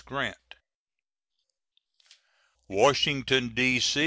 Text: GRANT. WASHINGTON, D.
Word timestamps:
GRANT. 0.03 0.55
WASHINGTON, 2.67 3.49
D. 3.53 3.79